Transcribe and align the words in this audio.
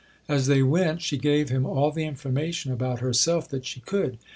As 0.27 0.47
they 0.47 0.63
went, 0.63 1.03
she 1.03 1.19
gave 1.19 1.49
him 1.49 1.63
all 1.63 1.91
the 1.91 2.05
information 2.05 2.71
about 2.71 3.01
herself 3.01 3.47
that 3.49 3.67
she 3.67 3.81
could. 3.81 4.17